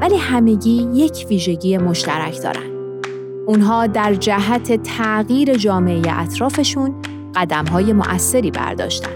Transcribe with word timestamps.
ولی 0.00 0.16
همگی 0.16 0.88
یک 0.94 1.26
ویژگی 1.28 1.78
مشترک 1.78 2.42
دارند. 2.42 2.70
اونها 3.46 3.86
در 3.86 4.14
جهت 4.14 4.82
تغییر 4.82 5.54
جامعه 5.54 6.02
اطرافشون 6.06 6.94
قدم 7.34 7.64
های 7.64 7.92
مؤثری 7.92 8.50
برداشتن. 8.50 9.10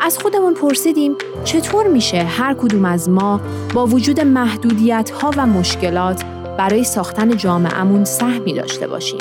از 0.00 0.18
خودمون 0.18 0.54
پرسیدیم 0.54 1.14
چطور 1.44 1.86
میشه 1.88 2.22
هر 2.22 2.54
کدوم 2.54 2.84
از 2.84 3.08
ما 3.08 3.40
با 3.74 3.86
وجود 3.86 4.20
محدودیت 4.20 5.10
ها 5.10 5.30
و 5.36 5.46
مشکلات 5.46 6.24
برای 6.58 6.84
ساختن 6.84 7.36
جامعهمون 7.36 8.04
سهمی 8.04 8.52
داشته 8.52 8.86
باشیم. 8.86 9.20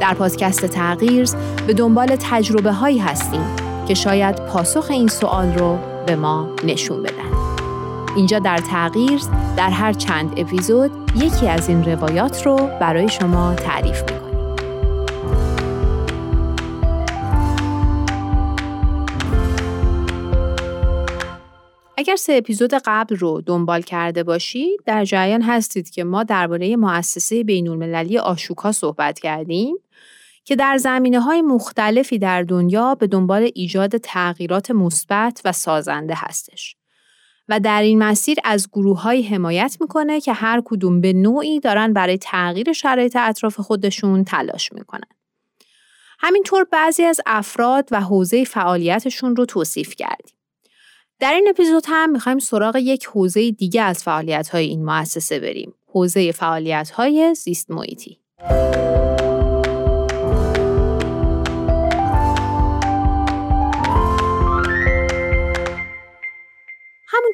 در 0.00 0.14
پادکست 0.14 0.66
تغییر 0.66 1.28
به 1.66 1.74
دنبال 1.74 2.16
تجربه 2.20 2.72
هایی 2.72 2.98
هستیم 2.98 3.42
که 3.88 3.94
شاید 3.94 4.36
پاسخ 4.46 4.86
این 4.90 5.08
سوال 5.08 5.54
رو 5.58 5.78
به 6.06 6.16
ما 6.16 6.48
نشون 6.64 7.02
بدن. 7.02 7.29
اینجا 8.16 8.38
در 8.38 8.58
تغییر 8.58 9.20
در 9.56 9.70
هر 9.70 9.92
چند 9.92 10.32
اپیزود 10.36 10.90
یکی 11.16 11.48
از 11.48 11.68
این 11.68 11.84
روایات 11.84 12.46
رو 12.46 12.56
برای 12.56 13.08
شما 13.08 13.54
تعریف 13.54 14.02
می‌کنیم. 14.02 14.20
اگر 21.96 22.16
سه 22.16 22.32
اپیزود 22.32 22.74
قبل 22.74 23.16
رو 23.16 23.40
دنبال 23.40 23.82
کرده 23.82 24.22
باشید 24.22 24.80
در 24.86 25.04
جریان 25.04 25.42
هستید 25.42 25.90
که 25.90 26.04
ما 26.04 26.22
درباره 26.22 26.76
مؤسسه 26.76 27.44
بین 27.44 27.68
المللی 27.68 28.18
آشوکا 28.18 28.72
صحبت 28.72 29.18
کردیم 29.18 29.76
که 30.44 30.56
در 30.56 30.76
زمینه 30.76 31.20
های 31.20 31.42
مختلفی 31.42 32.18
در 32.18 32.42
دنیا 32.42 32.94
به 32.94 33.06
دنبال 33.06 33.50
ایجاد 33.54 33.96
تغییرات 33.96 34.70
مثبت 34.70 35.40
و 35.44 35.52
سازنده 35.52 36.14
هستش. 36.16 36.79
و 37.48 37.60
در 37.60 37.82
این 37.82 37.98
مسیر 37.98 38.38
از 38.44 38.68
گروه 38.72 39.02
های 39.02 39.22
حمایت 39.22 39.76
می‌کنه 39.80 40.20
که 40.20 40.32
هر 40.32 40.62
کدوم 40.64 41.00
به 41.00 41.12
نوعی 41.12 41.60
دارن 41.60 41.92
برای 41.92 42.18
تغییر 42.18 42.72
شرایط 42.72 43.16
اطراف 43.16 43.60
خودشون 43.60 44.24
تلاش 44.24 44.72
می‌کنن. 44.72 45.08
همینطور 46.18 46.64
بعضی 46.64 47.02
از 47.02 47.20
افراد 47.26 47.88
و 47.90 48.00
حوزه 48.00 48.44
فعالیتشون 48.44 49.36
رو 49.36 49.46
توصیف 49.46 49.94
کردیم. 49.96 50.36
در 51.20 51.32
این 51.32 51.48
اپیزود 51.48 51.84
هم 51.86 52.10
می‌خوایم 52.10 52.38
سراغ 52.38 52.76
یک 52.76 53.04
حوزه 53.04 53.50
دیگه 53.50 53.82
از 53.82 54.02
فعالیت 54.04 54.48
های 54.48 54.66
این 54.66 54.84
مؤسسه 54.84 55.40
بریم. 55.40 55.74
حوزه 55.86 56.32
فعالیت 56.32 56.90
های 56.90 57.34
زیست 57.34 57.70
محیطی. 57.70 58.18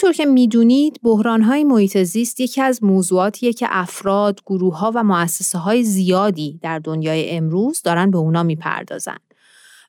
همونطور 0.07 0.25
که 0.25 0.31
می‌دونید 0.31 1.01
های 1.45 1.65
محیط 1.65 1.99
زیست 1.99 2.41
یکی 2.41 2.62
از 2.62 2.85
موضوعاتیه 2.85 3.53
که 3.53 3.67
افراد، 3.71 4.41
گروه 4.47 4.79
ها 4.79 4.93
و 4.95 5.05
مؤسسه 5.05 5.59
های 5.59 5.83
زیادی 5.83 6.59
در 6.63 6.79
دنیای 6.79 7.31
امروز 7.31 7.83
دارن 7.83 8.11
به 8.11 8.19
اونا 8.19 8.43
می‌پردازن. 8.43 9.17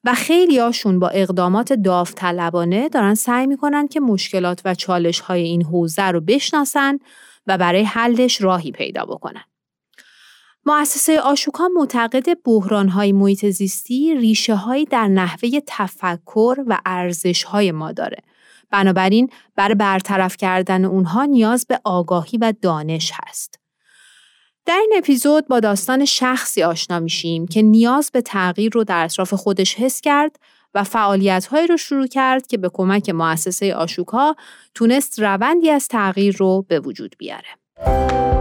و 0.03 0.13
خیلی 0.13 0.59
هاشون 0.59 0.99
با 0.99 1.07
اقدامات 1.07 1.73
داوطلبانه 1.73 2.89
دارن 2.89 3.15
سعی 3.15 3.47
می‌کنن 3.47 3.87
که 3.87 3.99
مشکلات 3.99 4.61
و 4.65 4.75
چالش 4.75 5.19
های 5.19 5.43
این 5.43 5.63
حوزه 5.63 6.03
رو 6.03 6.21
بشناسن 6.21 6.99
و 7.47 7.57
برای 7.57 7.83
حلش 7.83 8.41
راهی 8.41 8.71
پیدا 8.71 9.05
بکنن. 9.05 9.43
مؤسسه 10.65 11.19
آشوکا 11.19 11.67
معتقد 11.75 12.43
بحران 12.45 12.89
های 12.89 13.11
محیط 13.11 13.45
زیستی 13.45 14.15
ریشه 14.15 14.55
هایی 14.55 14.85
در 14.85 15.07
نحوه 15.07 15.49
تفکر 15.67 16.55
و 16.67 16.77
ارزش 16.85 17.43
های 17.43 17.71
ما 17.71 17.91
داره 17.91 18.17
بنابراین 18.71 19.29
برای 19.55 19.75
برطرف 19.75 20.37
کردن 20.37 20.85
اونها 20.85 21.25
نیاز 21.25 21.65
به 21.69 21.79
آگاهی 21.83 22.37
و 22.37 22.53
دانش 22.61 23.11
هست. 23.15 23.59
در 24.65 24.77
این 24.81 24.93
اپیزود 24.97 25.47
با 25.47 25.59
داستان 25.59 26.05
شخصی 26.05 26.63
آشنا 26.63 26.99
میشیم 26.99 27.47
که 27.47 27.61
نیاز 27.61 28.11
به 28.13 28.21
تغییر 28.21 28.71
رو 28.73 28.83
در 28.83 29.03
اطراف 29.03 29.33
خودش 29.33 29.75
حس 29.75 30.01
کرد 30.01 30.35
و 30.73 30.83
فعالیت‌هایی 30.83 31.67
رو 31.67 31.77
شروع 31.77 32.07
کرد 32.07 32.47
که 32.47 32.57
به 32.57 32.69
کمک 32.73 33.09
مؤسسه 33.09 33.75
آشوکا 33.75 34.35
تونست 34.73 35.19
روندی 35.19 35.69
از 35.69 35.87
تغییر 35.87 36.37
رو 36.37 36.65
به 36.67 36.79
وجود 36.79 37.15
بیاره. 37.17 38.36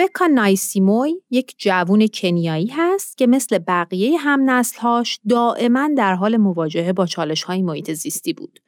ربکا 0.00 0.26
نایسیموی 0.26 1.14
یک 1.30 1.54
جوون 1.58 2.06
کنیایی 2.14 2.66
هست 2.66 3.18
که 3.18 3.26
مثل 3.26 3.58
بقیه 3.58 4.18
هم 4.18 4.50
نسلهاش 4.50 5.20
دائما 5.28 5.90
در 5.96 6.14
حال 6.14 6.36
مواجهه 6.36 6.92
با 6.92 7.06
چالش 7.06 7.42
های 7.42 7.62
محیط 7.62 7.92
زیستی 7.92 8.32
بود. 8.32 8.60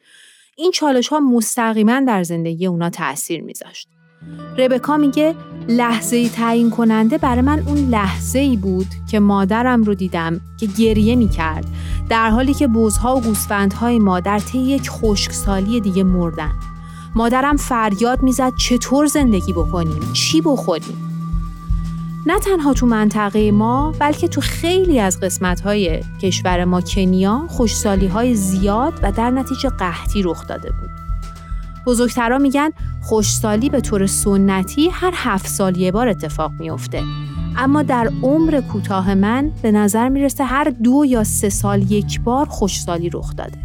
این 0.57 0.71
چالش 0.71 1.09
ها 1.09 1.21
مستقیما 1.21 2.01
در 2.01 2.23
زندگی 2.23 2.67
اونا 2.67 2.91
تاثیر 2.91 3.43
میذاشت. 3.43 3.89
ربکا 4.59 4.97
میگه 4.97 5.35
لحظه 5.69 6.29
تعیین 6.29 6.71
کننده 6.71 7.19
برای 7.19 7.43
من 7.43 7.65
اون 7.67 7.79
لحظه 7.79 8.39
ای 8.39 8.57
بود 8.57 8.87
که 9.11 9.21
مادرم 9.21 9.83
رو 9.83 9.95
دیدم 9.95 10.41
که 10.61 10.67
گریه 10.67 11.17
می‌کرد 11.17 11.67
در 12.09 12.31
حالی 12.31 12.55
که 12.55 12.67
بوزها 12.67 13.17
و 13.17 13.21
گوسفندهای 13.21 13.99
مادر 13.99 14.39
طی 14.39 14.59
یک 14.59 14.91
خشکسالی 14.91 15.81
دیگه 15.81 16.03
مردن. 16.03 16.53
مادرم 17.15 17.57
فریاد 17.57 18.23
می‌زد 18.23 18.53
چطور 18.57 19.07
زندگی 19.07 19.53
بکنیم 19.53 20.13
چی 20.13 20.41
بخوریم 20.41 21.08
نه 22.29 22.39
تنها 22.39 22.73
تو 22.73 22.87
منطقه 22.87 23.53
ما 23.53 23.93
بلکه 24.01 24.29
تو 24.29 24.41
خیلی 24.41 25.01
از 25.01 25.21
قسمت 25.21 25.61
های 25.61 26.01
کشور 26.23 26.65
ما 26.65 26.81
کنیا 26.81 27.47
خوشسالی 27.49 28.07
های 28.07 28.35
زیاد 28.35 28.93
و 29.03 29.13
در 29.13 29.31
نتیجه 29.31 29.69
قحطی 29.69 30.23
رخ 30.23 30.47
داده 30.47 30.71
بود. 30.71 30.91
بزرگترا 31.87 32.39
میگن 32.39 32.71
خوشسالی 33.03 33.71
به 33.71 33.81
طور 33.81 34.07
سنتی 34.07 34.89
هر 34.89 35.13
هفت 35.15 35.47
سال 35.47 35.77
یه 35.77 35.93
بار 35.93 36.09
اتفاق 36.09 36.53
میافته. 36.59 37.03
اما 37.57 37.83
در 37.83 38.11
عمر 38.23 38.61
کوتاه 38.73 39.15
من 39.15 39.53
به 39.63 39.73
نظر 39.73 40.09
می‌رسه 40.09 40.45
هر 40.45 40.73
دو 40.85 41.05
یا 41.07 41.25
سه 41.25 41.49
سال 41.49 41.93
یک 41.93 42.21
بار 42.21 42.47
خوشسالی 42.47 43.11
رخ 43.11 43.37
داده. 43.37 43.59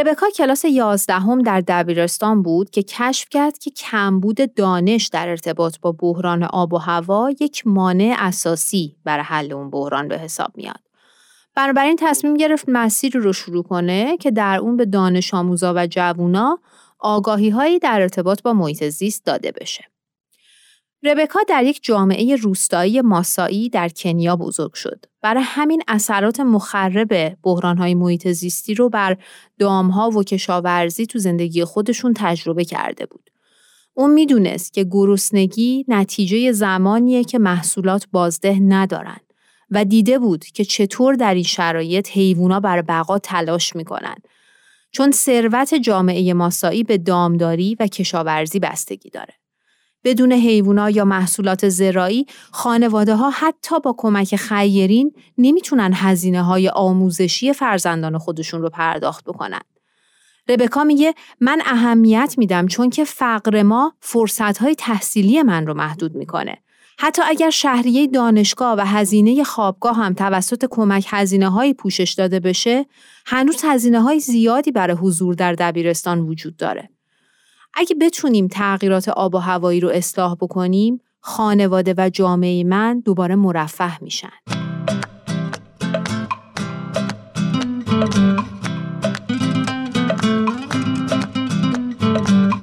ربکا 0.00 0.26
کلاس 0.36 0.64
یازدهم 0.64 1.42
در 1.42 1.60
دبیرستان 1.60 2.42
بود 2.42 2.70
که 2.70 2.82
کشف 2.82 3.28
کرد 3.30 3.58
که 3.58 3.70
کمبود 3.70 4.54
دانش 4.54 5.08
در 5.08 5.28
ارتباط 5.28 5.76
با 5.80 5.92
بحران 5.92 6.42
آب 6.42 6.72
و 6.72 6.78
هوا 6.78 7.30
یک 7.40 7.66
مانع 7.66 8.16
اساسی 8.18 8.96
برای 9.04 9.24
حل 9.24 9.52
اون 9.52 9.70
بحران 9.70 10.08
به 10.08 10.18
حساب 10.18 10.52
میاد. 10.56 10.80
بنابراین 11.54 11.96
تصمیم 12.00 12.36
گرفت 12.36 12.64
مسیری 12.68 13.18
رو 13.18 13.32
شروع 13.32 13.62
کنه 13.62 14.16
که 14.16 14.30
در 14.30 14.58
اون 14.58 14.76
به 14.76 14.84
دانش 14.84 15.34
آموزا 15.34 15.72
و 15.76 15.86
جوونا 15.86 16.58
آگاهی 16.98 17.50
هایی 17.50 17.78
در 17.78 18.00
ارتباط 18.00 18.42
با 18.42 18.52
محیط 18.52 18.84
زیست 18.84 19.26
داده 19.26 19.52
بشه. 19.60 19.84
ربکا 21.02 21.40
در 21.48 21.64
یک 21.64 21.80
جامعه 21.82 22.36
روستایی 22.36 23.00
ماسایی 23.00 23.68
در 23.68 23.88
کنیا 23.88 24.36
بزرگ 24.36 24.74
شد. 24.74 25.04
برای 25.22 25.42
همین 25.46 25.82
اثرات 25.88 26.40
مخرب 26.40 27.36
بحرانهای 27.42 27.94
محیط 27.94 28.28
زیستی 28.28 28.74
رو 28.74 28.88
بر 28.88 29.16
دامها 29.58 30.10
و 30.10 30.24
کشاورزی 30.24 31.06
تو 31.06 31.18
زندگی 31.18 31.64
خودشون 31.64 32.14
تجربه 32.16 32.64
کرده 32.64 33.06
بود. 33.06 33.30
اون 33.94 34.10
می‌دونست 34.10 34.72
که 34.72 34.84
گرسنگی 34.90 35.84
نتیجه 35.88 36.52
زمانیه 36.52 37.24
که 37.24 37.38
محصولات 37.38 38.06
بازده 38.12 38.58
ندارن 38.60 39.20
و 39.70 39.84
دیده 39.84 40.18
بود 40.18 40.44
که 40.44 40.64
چطور 40.64 41.14
در 41.14 41.34
این 41.34 41.44
شرایط 41.44 42.08
حیوونا 42.08 42.60
بر 42.60 42.82
بقا 42.82 43.18
تلاش 43.18 43.76
می‌کنن 43.76 44.16
چون 44.90 45.10
ثروت 45.10 45.74
جامعه 45.74 46.34
ماسایی 46.34 46.84
به 46.84 46.98
دامداری 46.98 47.76
و 47.80 47.86
کشاورزی 47.86 48.58
بستگی 48.58 49.10
داره. 49.10 49.39
بدون 50.04 50.32
حیوونا 50.32 50.90
یا 50.90 51.04
محصولات 51.04 51.68
زراعی 51.68 52.26
خانواده 52.50 53.14
ها 53.14 53.30
حتی 53.30 53.80
با 53.80 53.94
کمک 53.98 54.36
خیرین 54.36 55.12
نمی‌تونن 55.38 55.90
هزینه 55.94 56.42
های 56.42 56.68
آموزشی 56.68 57.52
فرزندان 57.52 58.18
خودشون 58.18 58.62
رو 58.62 58.70
پرداخت 58.70 59.24
بکنن. 59.24 59.60
ربکا 60.48 60.84
میگه 60.84 61.14
من 61.40 61.62
اهمیت 61.66 62.34
میدم 62.38 62.66
چون 62.66 62.90
که 62.90 63.04
فقر 63.04 63.62
ما 63.62 63.94
فرصت 64.00 64.58
های 64.58 64.74
تحصیلی 64.74 65.42
من 65.42 65.66
رو 65.66 65.74
محدود 65.74 66.14
می‌کنه. 66.14 66.56
حتی 66.98 67.22
اگر 67.26 67.50
شهریه 67.50 68.06
دانشگاه 68.06 68.78
و 68.78 68.80
هزینه 68.86 69.44
خوابگاه 69.44 69.96
هم 69.96 70.14
توسط 70.14 70.64
کمک 70.70 71.06
هزینه 71.08 71.48
های 71.48 71.74
پوشش 71.74 72.12
داده 72.12 72.40
بشه، 72.40 72.86
هنوز 73.26 73.56
هزینه 73.64 74.00
های 74.00 74.20
زیادی 74.20 74.72
برای 74.72 74.96
حضور 74.96 75.34
در 75.34 75.52
دبیرستان 75.52 76.20
وجود 76.20 76.56
داره. 76.56 76.90
اگه 77.74 77.94
بتونیم 78.00 78.48
تغییرات 78.48 79.08
آب 79.08 79.34
و 79.34 79.38
هوایی 79.38 79.80
رو 79.80 79.88
اصلاح 79.88 80.34
بکنیم، 80.34 81.00
خانواده 81.20 81.94
و 81.98 82.10
جامعه 82.10 82.64
من 82.64 83.00
دوباره 83.00 83.34
مرفه 83.34 84.02
میشن. 84.02 84.28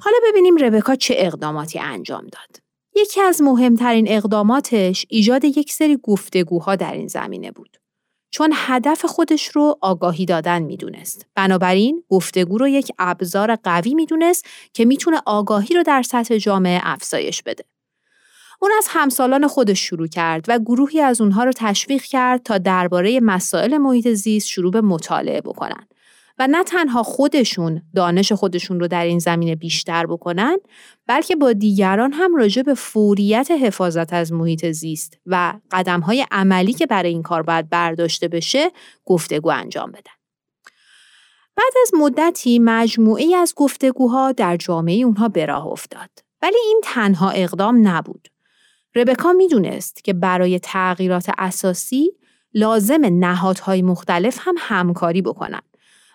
حالا 0.02 0.18
ببینیم 0.30 0.56
ربکا 0.58 0.96
چه 0.96 1.14
اقداماتی 1.18 1.80
انجام 1.80 2.24
داد. 2.24 2.62
یکی 2.96 3.22
از 3.22 3.42
مهمترین 3.42 4.06
اقداماتش 4.08 5.06
ایجاد 5.10 5.46
یک 5.46 5.74
سری 5.74 5.98
گفتگوها 6.04 6.76
در 6.76 6.94
این 6.94 7.08
زمینه 7.08 7.52
بود. 7.52 7.78
چون 8.30 8.54
هدف 8.56 9.06
خودش 9.06 9.48
رو 9.48 9.78
آگاهی 9.82 10.26
دادن 10.26 10.62
می‌دونست. 10.62 11.26
بنابراین 11.36 12.04
گفتگو 12.10 12.58
رو 12.58 12.68
یک 12.68 12.92
ابزار 13.00 13.56
قوی 13.56 13.94
می‌دونست 13.94 14.46
که 14.74 14.86
می‌تونه 14.86 15.22
آگاهی 15.26 15.76
رو 15.76 15.84
در 15.84 16.02
سطح 16.02 16.38
جامعه 16.38 16.80
افزایش 16.84 17.44
بده. 17.44 17.66
اون 18.62 18.72
از 18.78 18.88
همسالان 18.90 19.48
خودش 19.48 19.80
شروع 19.80 20.08
کرد 20.08 20.46
و 20.48 20.60
گروهی 20.60 21.02
از 21.02 21.22
اونها 21.22 21.44
رو 21.44 21.52
تشویق 21.56 22.02
کرد 22.02 22.44
تا 22.44 22.58
درباره 22.58 23.20
مسائل 23.20 23.78
محیط 23.78 24.08
زیست 24.08 24.48
شروع 24.48 24.72
به 24.72 24.82
مطالعه 24.82 25.42
بکنن. 25.42 25.87
و 26.40 26.48
نه 26.48 26.64
تنها 26.64 27.04
خودشون 27.04 27.82
دانش 27.96 28.32
خودشون 28.32 28.80
رو 28.80 28.88
در 28.88 29.06
این 29.06 29.20
زمینه 29.20 29.56
بیشتر 29.56 30.06
بکنن 30.06 30.58
بلکه 31.08 31.36
با 31.36 31.54
دیگران 31.54 32.14
هم 32.14 32.36
راجع 32.36 32.62
به 32.62 32.74
فوریت 32.74 33.52
حفاظت 33.52 34.14
از 34.14 34.34
محیط 34.34 34.66
زیست 34.66 35.18
و 35.26 35.54
قدمهای 35.72 36.26
عملی 36.32 36.74
که 36.74 36.86
برای 36.86 37.10
این 37.10 37.24
کار 37.24 37.44
باید 37.44 37.70
برداشته 37.70 38.28
بشه 38.28 38.72
گفتگو 39.06 39.50
انجام 39.50 39.92
بدن. 39.92 40.12
بعد 41.56 41.74
از 41.82 41.92
مدتی 42.00 42.60
مجموعی 42.60 43.36
از 43.36 43.54
گفتگوها 43.56 44.32
در 44.32 44.58
جامعه 44.58 44.96
اونها 44.96 45.30
به 45.30 45.46
راه 45.46 45.68
افتاد. 45.68 46.10
ولی 46.42 46.58
این 46.68 46.82
تنها 46.84 47.30
اقدام 47.30 47.88
نبود. 47.88 48.28
ربکا 48.96 49.34
می‌دونست 49.34 50.04
که 50.04 50.14
برای 50.14 50.60
تغییرات 50.60 51.32
اساسی 51.38 52.12
لازم 52.54 53.02
نهادهای 53.04 53.82
مختلف 53.82 54.38
هم 54.42 54.56
همکاری 54.58 55.22
بکنن 55.22 55.62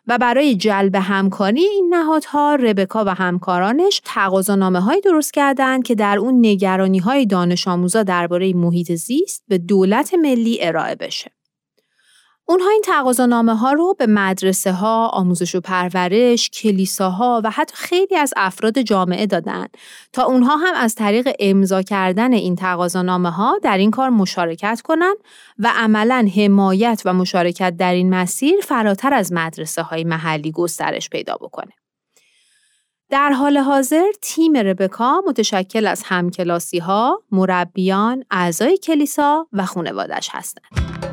و 0.06 0.18
برای 0.18 0.54
جلب 0.54 0.94
همکاری 0.94 1.64
این 1.64 1.94
نهادها 1.94 2.54
ربکا 2.54 3.04
و 3.04 3.08
همکارانش 3.08 4.00
تقاضانامه 4.04 4.80
های 4.80 5.00
درست 5.00 5.32
کردند 5.32 5.82
که 5.82 5.94
در 5.94 6.18
اون 6.18 6.46
نگرانی 6.46 6.98
های 6.98 7.26
دانش 7.26 7.68
آموزا 7.68 8.02
درباره 8.02 8.52
محیط 8.52 8.92
زیست 8.92 9.44
به 9.48 9.58
دولت 9.58 10.14
ملی 10.14 10.58
ارائه 10.60 10.94
بشه. 10.94 11.30
اونها 12.46 12.68
این 12.68 12.82
تقاضانامه 12.84 13.56
ها 13.56 13.72
رو 13.72 13.94
به 13.98 14.06
مدرسه 14.06 14.72
ها، 14.72 15.08
آموزش 15.08 15.54
و 15.54 15.60
پرورش، 15.60 16.50
کلیساها 16.50 17.40
و 17.44 17.50
حتی 17.50 17.74
خیلی 17.76 18.16
از 18.16 18.34
افراد 18.36 18.78
جامعه 18.78 19.26
دادن 19.26 19.66
تا 20.12 20.24
اونها 20.24 20.56
هم 20.56 20.74
از 20.74 20.94
طریق 20.94 21.28
امضا 21.38 21.82
کردن 21.82 22.32
این 22.32 22.56
تقاضانامه 22.56 23.30
ها 23.30 23.58
در 23.62 23.78
این 23.78 23.90
کار 23.90 24.10
مشارکت 24.10 24.80
کنند 24.84 25.16
و 25.58 25.72
عملا 25.76 26.28
حمایت 26.36 27.02
و 27.04 27.12
مشارکت 27.12 27.76
در 27.76 27.92
این 27.92 28.14
مسیر 28.14 28.60
فراتر 28.60 29.14
از 29.14 29.32
مدرسه 29.32 29.82
های 29.82 30.04
محلی 30.04 30.52
گسترش 30.52 31.10
پیدا 31.10 31.34
بکنه. 31.34 31.72
در 33.10 33.30
حال 33.32 33.58
حاضر 33.58 34.06
تیم 34.22 34.56
ربکا 34.56 35.22
متشکل 35.26 35.86
از 35.86 36.02
همکلاسی 36.06 36.78
ها، 36.78 37.22
مربیان، 37.30 38.24
اعضای 38.30 38.78
کلیسا 38.78 39.46
و 39.52 39.66
خانوادش 39.66 40.28
هستند. 40.32 41.11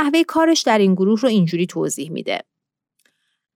نحوه 0.00 0.22
کارش 0.24 0.62
در 0.62 0.78
این 0.78 0.94
گروه 0.94 1.20
رو 1.20 1.28
اینجوری 1.28 1.66
توضیح 1.66 2.10
میده. 2.10 2.42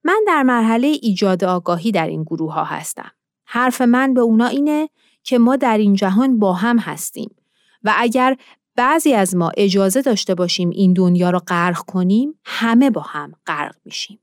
من 0.03 0.23
در 0.27 0.43
مرحله 0.43 0.87
ایجاد 0.87 1.43
آگاهی 1.43 1.91
در 1.91 2.07
این 2.07 2.23
گروه 2.23 2.53
ها 2.53 2.63
هستم. 2.63 3.11
حرف 3.45 3.81
من 3.81 4.13
به 4.13 4.21
اونا 4.21 4.47
اینه 4.47 4.89
که 5.23 5.37
ما 5.37 5.55
در 5.55 5.77
این 5.77 5.93
جهان 5.93 6.39
با 6.39 6.53
هم 6.53 6.79
هستیم 6.79 7.35
و 7.83 7.93
اگر 7.97 8.37
بعضی 8.75 9.13
از 9.13 9.35
ما 9.35 9.51
اجازه 9.57 10.01
داشته 10.01 10.35
باشیم 10.35 10.69
این 10.69 10.93
دنیا 10.93 11.29
رو 11.29 11.39
غرق 11.39 11.77
کنیم 11.77 12.39
همه 12.45 12.89
با 12.89 13.01
هم 13.01 13.33
غرق 13.47 13.75
میشیم. 13.85 14.19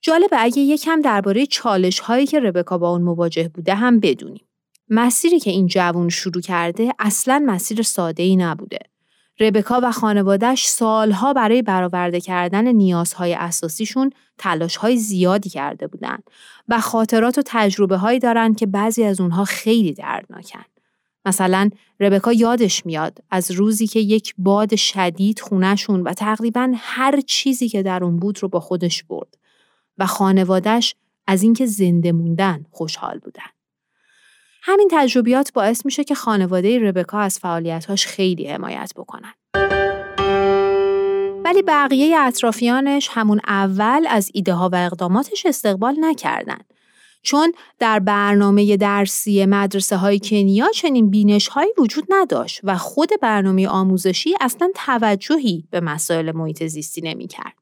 جالبه 0.00 0.36
اگه 0.40 0.58
یکم 0.58 1.00
درباره 1.00 1.46
چالش 1.46 2.00
هایی 2.00 2.26
که 2.26 2.40
ربکا 2.40 2.78
با 2.78 2.90
اون 2.90 3.02
مواجه 3.02 3.48
بوده 3.48 3.74
هم 3.74 4.00
بدونیم. 4.00 4.44
مسیری 4.88 5.40
که 5.40 5.50
این 5.50 5.66
جوون 5.66 6.08
شروع 6.08 6.42
کرده 6.42 6.92
اصلا 6.98 7.44
مسیر 7.46 7.82
ساده 7.82 8.22
ای 8.22 8.36
نبوده. 8.36 8.78
ربکا 9.40 9.80
و 9.82 9.92
خانوادهش 9.92 10.68
سالها 10.68 11.32
برای 11.32 11.62
برآورده 11.62 12.20
کردن 12.20 12.68
نیازهای 12.68 13.34
اساسیشون 13.34 14.10
تلاشهای 14.38 14.96
زیادی 14.96 15.50
کرده 15.50 15.86
بودند 15.86 16.22
و 16.68 16.80
خاطرات 16.80 17.38
و 17.38 17.42
تجربه 17.46 17.96
هایی 17.96 18.18
دارن 18.18 18.54
که 18.54 18.66
بعضی 18.66 19.04
از 19.04 19.20
اونها 19.20 19.44
خیلی 19.44 19.92
دردناکن. 19.92 20.64
مثلا 21.24 21.70
ربکا 22.00 22.32
یادش 22.32 22.86
میاد 22.86 23.18
از 23.30 23.50
روزی 23.50 23.86
که 23.86 24.00
یک 24.00 24.34
باد 24.38 24.76
شدید 24.76 25.40
خونشون 25.40 26.02
و 26.02 26.12
تقریبا 26.12 26.72
هر 26.76 27.20
چیزی 27.20 27.68
که 27.68 27.82
در 27.82 28.04
اون 28.04 28.16
بود 28.16 28.42
رو 28.42 28.48
با 28.48 28.60
خودش 28.60 29.02
برد 29.04 29.38
و 29.98 30.06
خانوادهش 30.06 30.94
از 31.26 31.42
اینکه 31.42 31.66
زنده 31.66 32.12
موندن 32.12 32.66
خوشحال 32.70 33.18
بودن. 33.18 33.59
همین 34.62 34.88
تجربیات 34.92 35.52
باعث 35.52 35.84
میشه 35.84 36.04
که 36.04 36.14
خانواده 36.14 36.78
ربکا 36.78 37.18
از 37.18 37.38
فعالیتاش 37.38 38.06
خیلی 38.06 38.46
حمایت 38.46 38.92
بکنن. 38.96 39.32
ولی 41.44 41.62
بقیه 41.62 42.16
اطرافیانش 42.18 43.08
همون 43.12 43.40
اول 43.46 44.06
از 44.08 44.30
ایده 44.34 44.54
ها 44.54 44.68
و 44.72 44.76
اقداماتش 44.76 45.46
استقبال 45.46 45.96
نکردن. 46.00 46.58
چون 47.22 47.52
در 47.78 47.98
برنامه 47.98 48.76
درسی 48.76 49.46
مدرسه 49.46 49.96
های 49.96 50.18
کنیا 50.18 50.68
چنین 50.74 51.10
بینش 51.10 51.48
هایی 51.48 51.72
وجود 51.78 52.04
نداشت 52.08 52.60
و 52.64 52.78
خود 52.78 53.10
برنامه 53.22 53.68
آموزشی 53.68 54.34
اصلا 54.40 54.70
توجهی 54.74 55.64
به 55.70 55.80
مسائل 55.80 56.32
محیط 56.32 56.64
زیستی 56.64 57.00
نمی 57.00 57.26
کرد. 57.26 57.59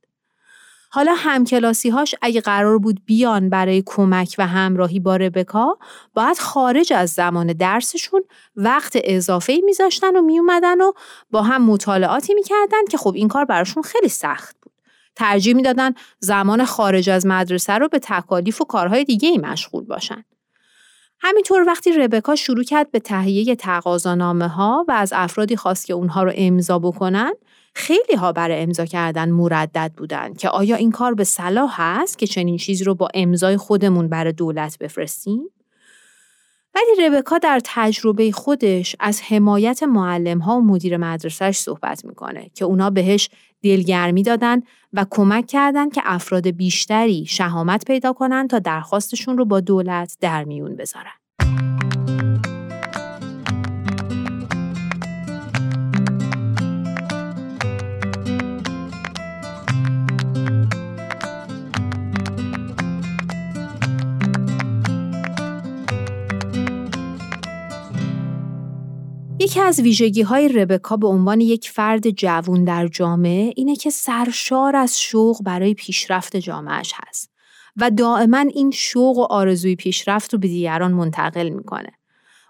حالا 0.91 1.15
همکلاسی 1.17 1.89
هاش 1.89 2.15
اگه 2.23 2.41
قرار 2.41 2.79
بود 2.79 3.03
بیان 3.07 3.49
برای 3.49 3.83
کمک 3.87 4.35
و 4.39 4.47
همراهی 4.47 5.01
با 5.01 5.17
ربکا 5.17 5.79
باید 6.15 6.39
خارج 6.39 6.93
از 6.93 7.11
زمان 7.11 7.53
درسشون 7.53 8.23
وقت 8.57 8.99
اضافه 9.05 9.61
میذاشتن 9.65 10.17
و 10.17 10.23
میومدن 10.23 10.81
و 10.81 10.93
با 11.31 11.43
هم 11.43 11.63
مطالعاتی 11.63 12.35
می‌کردن 12.35 12.85
که 12.91 12.99
خب 12.99 13.13
این 13.15 13.29
کار 13.29 13.45
براشون 13.45 13.83
خیلی 13.83 14.09
سخت 14.09 14.57
بود. 14.63 14.73
ترجیح 15.17 15.55
می‌دادن 15.55 15.95
زمان 16.19 16.65
خارج 16.65 17.11
از 17.11 17.27
مدرسه 17.27 17.73
رو 17.73 17.89
به 17.89 17.99
تکالیف 17.99 18.61
و 18.61 18.65
کارهای 18.65 19.05
دیگه 19.05 19.29
ای 19.29 19.39
مشغول 19.39 19.85
باشن. 19.85 20.25
همینطور 21.21 21.63
وقتی 21.67 21.93
ربکا 21.93 22.37
شروع 22.37 22.65
کرد 22.65 22.91
به 22.91 23.01
تهیه 23.01 23.57
تقاضانامه 23.57 24.49
ها 24.49 24.85
و 24.89 24.93
از 24.93 25.13
افرادی 25.17 25.57
خواست 25.57 25.87
که 25.87 25.95
اونها 25.95 26.23
رو 26.23 26.33
امضا 26.35 26.79
بکنن 26.79 27.33
خیلی 27.75 28.15
ها 28.17 28.33
برای 28.33 28.63
امضا 28.63 28.85
کردن 28.85 29.31
مردد 29.31 29.93
بودن 29.97 30.35
که 30.35 30.49
آیا 30.49 30.77
این 30.77 30.91
کار 30.91 31.15
به 31.15 31.25
صلاح 31.25 31.75
هست 31.81 32.19
که 32.19 32.27
چنین 32.27 32.57
چیزی 32.57 32.85
رو 32.85 32.95
با 32.95 33.09
امضای 33.15 33.57
خودمون 33.57 34.09
برای 34.09 34.33
دولت 34.33 34.79
بفرستیم؟ 34.79 35.51
ولی 36.75 37.07
ربکا 37.07 37.39
در 37.39 37.61
تجربه 37.65 38.33
خودش 38.33 38.97
از 39.01 39.23
حمایت 39.23 39.83
معلم 39.83 40.39
ها 40.39 40.57
و 40.57 40.61
مدیر 40.61 40.97
مدرسهش 40.97 41.59
صحبت 41.59 42.05
می‌کنه 42.05 42.51
که 42.55 42.65
اونا 42.65 42.91
بهش 42.91 43.31
دلگرمی 43.63 44.23
دادن 44.23 44.63
و 44.93 45.07
کمک 45.11 45.47
کردن 45.47 45.91
که 45.91 46.01
افراد 46.05 46.51
بیشتری 46.51 47.27
شهامت 47.27 47.85
پیدا 47.85 48.13
کنن 48.13 48.49
تا 48.49 48.59
درخواستشون 48.59 49.39
رو 49.39 49.45
با 49.45 49.61
دولت 49.61 50.17
در 50.21 50.45
میون 50.45 50.77
بذارن. 50.77 51.13
یکی 69.49 69.61
از 69.61 69.81
ویژگی 69.81 70.23
های 70.23 70.49
ربکا 70.49 70.97
به 70.97 71.07
عنوان 71.07 71.41
یک 71.41 71.71
فرد 71.71 72.11
جوون 72.11 72.65
در 72.65 72.87
جامعه 72.87 73.53
اینه 73.57 73.77
که 73.77 73.91
سرشار 73.91 74.77
از 74.77 75.01
شوق 75.01 75.43
برای 75.43 75.75
پیشرفت 75.75 76.37
جامعهش 76.37 76.93
هست 76.97 77.31
و 77.77 77.91
دائما 77.91 78.39
این 78.39 78.71
شوق 78.71 79.19
و 79.19 79.23
آرزوی 79.23 79.77
پیشرفت 79.77 80.33
رو 80.33 80.39
به 80.41 80.49
دیگران 80.49 80.93
منتقل 80.93 81.49
می‌کنه. 81.49 81.93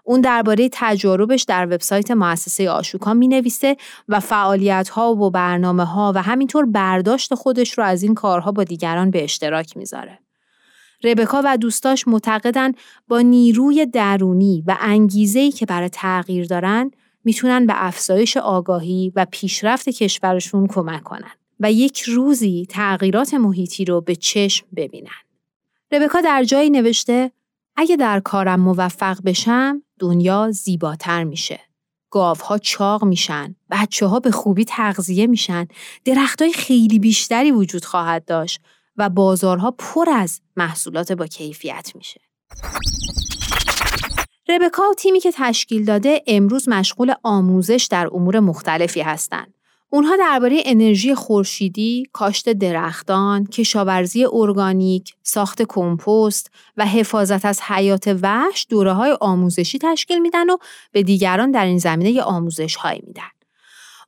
اون 0.03 0.21
درباره 0.21 0.69
تجاربش 0.71 1.43
در 1.43 1.65
وبسایت 1.65 2.11
مؤسسه 2.11 2.69
آشوکا 2.69 3.13
می 3.13 3.27
نویسه 3.27 3.77
و 4.07 4.19
فعالیت 4.19 4.89
ها 4.89 5.15
و 5.15 5.31
برنامه 5.31 5.85
ها 5.85 6.13
و 6.15 6.21
همینطور 6.21 6.65
برداشت 6.65 7.35
خودش 7.35 7.77
رو 7.77 7.83
از 7.83 8.03
این 8.03 8.15
کارها 8.15 8.51
با 8.51 8.63
دیگران 8.63 9.11
به 9.11 9.23
اشتراک 9.23 9.77
می‌ذاره. 9.77 10.19
ربکا 11.03 11.41
و 11.45 11.57
دوستاش 11.57 12.07
معتقدن 12.07 12.71
با 13.07 13.21
نیروی 13.21 13.85
درونی 13.85 14.63
و 14.67 14.77
انگیزه‌ای 14.79 15.51
که 15.51 15.65
برای 15.65 15.89
تغییر 15.89 16.45
دارن 16.45 16.91
می‌تونن 17.23 17.65
به 17.65 17.73
افزایش 17.75 18.37
آگاهی 18.37 19.11
و 19.15 19.25
پیشرفت 19.31 19.89
کشورشون 19.89 20.67
کمک 20.67 21.03
کنن 21.03 21.31
و 21.59 21.71
یک 21.71 22.01
روزی 22.01 22.67
تغییرات 22.69 23.33
محیطی 23.33 23.85
رو 23.85 24.01
به 24.01 24.15
چشم 24.15 24.67
ببینن. 24.75 25.09
ربکا 25.91 26.21
در 26.21 26.43
جایی 26.43 26.69
نوشته 26.69 27.31
اگه 27.75 27.95
در 27.95 28.19
کارم 28.19 28.59
موفق 28.59 29.23
بشم 29.25 29.83
دنیا 29.99 30.51
زیباتر 30.51 31.23
میشه. 31.23 31.59
گاوها 32.11 32.57
چاق 32.57 33.03
میشن، 33.03 33.55
بچه 33.69 34.05
ها 34.05 34.19
به 34.19 34.31
خوبی 34.31 34.65
تغذیه 34.65 35.27
میشن، 35.27 35.67
درختای 36.05 36.53
خیلی 36.53 36.99
بیشتری 36.99 37.51
وجود 37.51 37.85
خواهد 37.85 38.25
داشت 38.25 38.61
و 38.97 39.09
بازارها 39.09 39.71
پر 39.71 40.09
از 40.09 40.41
محصولات 40.57 41.11
با 41.11 41.27
کیفیت 41.27 41.91
میشه. 41.95 42.21
ربکا 44.49 44.83
و 44.89 44.93
تیمی 44.93 45.19
که 45.19 45.31
تشکیل 45.35 45.85
داده 45.85 46.23
امروز 46.27 46.69
مشغول 46.69 47.13
آموزش 47.23 47.87
در 47.91 48.07
امور 48.13 48.39
مختلفی 48.39 49.01
هستند. 49.01 49.53
اونها 49.89 50.15
درباره 50.15 50.61
انرژی 50.65 51.15
خورشیدی، 51.15 52.03
کاشت 52.13 52.49
درختان، 52.49 53.45
کشاورزی 53.45 54.25
ارگانیک، 54.33 55.13
ساخت 55.23 55.61
کمپوست 55.61 56.51
و 56.77 56.85
حفاظت 56.85 57.45
از 57.45 57.61
حیات 57.61 58.17
وحش 58.21 58.65
دوره 58.69 58.93
های 58.93 59.17
آموزشی 59.21 59.79
تشکیل 59.79 60.19
میدن 60.19 60.49
و 60.49 60.57
به 60.91 61.03
دیگران 61.03 61.51
در 61.51 61.65
این 61.65 61.77
زمینه 61.77 62.21
آموزش 62.21 62.75
های 62.75 63.01
میدن. 63.07 63.38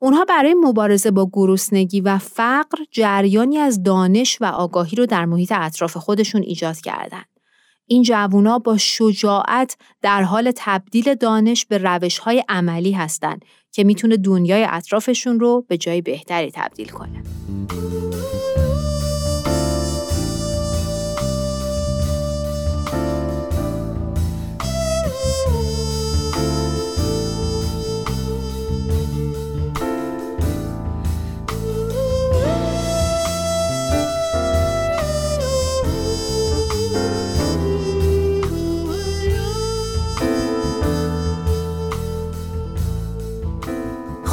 اونها 0.03 0.25
برای 0.25 0.53
مبارزه 0.53 1.11
با 1.11 1.29
گرسنگی 1.33 2.01
و 2.01 2.17
فقر 2.17 2.77
جریانی 2.91 3.57
از 3.57 3.83
دانش 3.83 4.37
و 4.41 4.45
آگاهی 4.45 4.97
رو 4.97 5.05
در 5.05 5.25
محیط 5.25 5.51
اطراف 5.55 5.97
خودشون 5.97 6.41
ایجاد 6.41 6.77
کردند. 6.77 7.25
این 7.87 8.03
جوونا 8.03 8.59
با 8.59 8.77
شجاعت 8.77 9.77
در 10.01 10.23
حال 10.23 10.51
تبدیل 10.55 11.15
دانش 11.15 11.65
به 11.65 11.77
روش 11.77 12.17
های 12.17 12.43
عملی 12.49 12.91
هستند 12.91 13.45
که 13.71 13.83
می‌تونه 13.83 14.17
دنیای 14.17 14.67
اطرافشون 14.69 15.39
رو 15.39 15.65
به 15.67 15.77
جای 15.77 16.01
بهتری 16.01 16.51
تبدیل 16.51 16.89
کنه. 16.89 17.23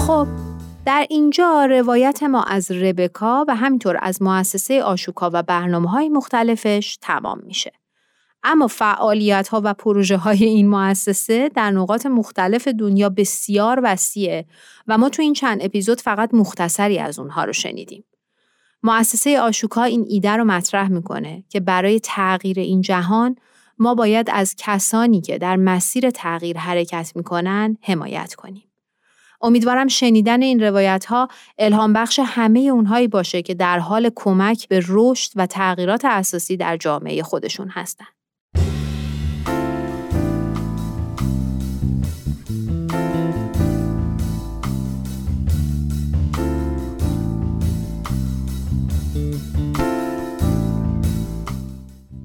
خب 0.08 0.26
در 0.86 1.06
اینجا 1.10 1.64
روایت 1.64 2.22
ما 2.22 2.42
از 2.42 2.70
ربکا 2.70 3.44
و 3.48 3.56
همینطور 3.56 3.98
از 4.02 4.22
مؤسسه 4.22 4.82
آشوکا 4.82 5.30
و 5.32 5.42
برنامه 5.42 5.90
های 5.90 6.08
مختلفش 6.08 6.98
تمام 7.00 7.40
میشه. 7.46 7.72
اما 8.42 8.66
فعالیت 8.66 9.48
ها 9.48 9.60
و 9.64 9.74
پروژه 9.74 10.16
های 10.16 10.44
این 10.44 10.68
مؤسسه 10.68 11.48
در 11.48 11.70
نقاط 11.70 12.06
مختلف 12.06 12.68
دنیا 12.68 13.08
بسیار 13.08 13.80
وسیعه 13.82 14.44
و 14.86 14.98
ما 14.98 15.08
تو 15.08 15.22
این 15.22 15.32
چند 15.32 15.58
اپیزود 15.62 16.00
فقط 16.00 16.34
مختصری 16.34 16.98
از 16.98 17.18
اونها 17.18 17.44
رو 17.44 17.52
شنیدیم. 17.52 18.04
مؤسسه 18.82 19.40
آشوکا 19.40 19.82
این 19.82 20.06
ایده 20.08 20.30
رو 20.30 20.44
مطرح 20.44 20.88
می‌کنه 20.88 21.44
که 21.48 21.60
برای 21.60 22.00
تغییر 22.00 22.58
این 22.58 22.80
جهان 22.80 23.36
ما 23.78 23.94
باید 23.94 24.30
از 24.32 24.54
کسانی 24.58 25.20
که 25.20 25.38
در 25.38 25.56
مسیر 25.56 26.10
تغییر 26.10 26.58
حرکت 26.58 27.12
می‌کنن 27.16 27.76
حمایت 27.82 28.34
کنیم. 28.34 28.67
امیدوارم 29.40 29.88
شنیدن 29.88 30.42
این 30.42 30.62
روایت 30.62 31.04
ها 31.04 31.28
الهام 31.58 31.92
بخش 31.92 32.20
همه 32.24 32.60
اونهایی 32.60 33.08
باشه 33.08 33.42
که 33.42 33.54
در 33.54 33.78
حال 33.78 34.10
کمک 34.14 34.68
به 34.68 34.82
رشد 34.88 35.32
و 35.36 35.46
تغییرات 35.46 36.04
اساسی 36.04 36.56
در 36.56 36.76
جامعه 36.76 37.22
خودشون 37.22 37.68
هستند. 37.68 38.17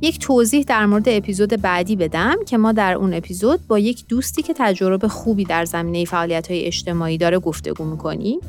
یک 0.03 0.19
توضیح 0.19 0.63
در 0.67 0.85
مورد 0.85 1.09
اپیزود 1.09 1.61
بعدی 1.61 1.95
بدم 1.95 2.35
که 2.47 2.57
ما 2.57 2.71
در 2.71 2.93
اون 2.93 3.13
اپیزود 3.13 3.67
با 3.67 3.79
یک 3.79 4.07
دوستی 4.07 4.41
که 4.41 4.53
تجربه 4.57 5.07
خوبی 5.07 5.45
در 5.45 5.65
زمینه 5.65 6.05
فعالیت 6.05 6.51
های 6.51 6.65
اجتماعی 6.65 7.17
داره 7.17 7.39
گفتگو 7.39 7.85
می‌کنیم 7.85 8.39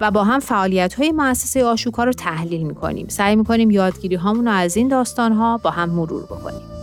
و 0.00 0.10
با 0.10 0.24
هم 0.24 0.40
فعالیت 0.40 0.94
های 0.94 1.12
مؤسسه 1.12 1.64
آشوکا 1.64 2.04
رو 2.04 2.12
تحلیل 2.12 2.62
می‌کنیم. 2.62 3.08
سعی 3.08 3.36
می‌کنیم 3.36 3.70
یادگیری 3.70 4.14
هامون 4.14 4.44
رو 4.44 4.52
از 4.52 4.76
این 4.76 4.88
داستان 4.88 5.32
ها 5.32 5.58
با 5.58 5.70
هم 5.70 5.90
مرور 5.90 6.22
بکنیم. 6.22 6.73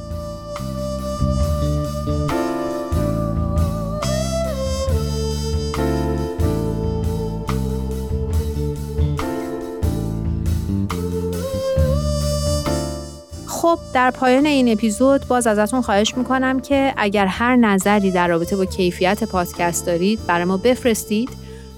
خب 13.61 13.79
در 13.93 14.11
پایان 14.11 14.45
این 14.45 14.71
اپیزود 14.71 15.27
باز 15.27 15.47
ازتون 15.47 15.81
خواهش 15.81 16.17
می‌کنم 16.17 16.59
که 16.59 16.93
اگر 16.97 17.25
هر 17.25 17.55
نظری 17.55 18.11
در 18.11 18.27
رابطه 18.27 18.55
با 18.55 18.65
کیفیت 18.65 19.23
پادکست 19.23 19.85
دارید 19.85 20.19
برای 20.27 20.45
ما 20.45 20.57
بفرستید 20.57 21.29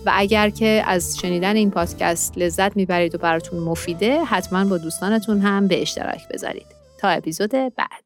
و 0.06 0.12
اگر 0.14 0.50
که 0.50 0.84
از 0.86 1.18
شنیدن 1.22 1.56
این 1.56 1.72
پادکست 1.72 2.38
لذت 2.38 2.76
می‌برید 2.78 3.16
و 3.16 3.18
براتون 3.18 3.60
مفیده 3.60 4.24
حتما 4.24 4.66
با 4.66 4.78
دوستانتون 4.78 5.40
هم 5.40 5.68
به 5.68 5.82
اشتراک 5.82 6.28
بذارید. 6.28 6.68
تا 6.98 7.08
اپیزود 7.08 7.52
بعد. 7.52 8.03